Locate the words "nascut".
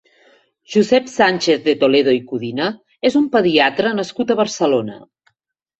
4.01-4.31